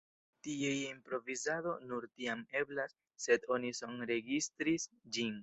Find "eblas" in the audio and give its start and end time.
2.63-2.97